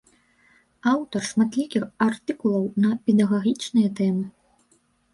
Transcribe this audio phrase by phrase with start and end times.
[0.93, 4.25] Аўтар шматлікіх артыкулаў на педагагічныя тэмы.